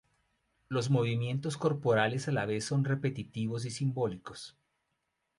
[0.67, 4.57] Los movimientos corporales a la vez son repetitivos y simbólicos.